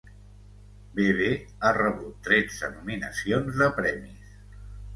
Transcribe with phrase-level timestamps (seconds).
[0.99, 1.27] Bebe
[1.59, 4.35] ha rebut tretze nominacions de premis.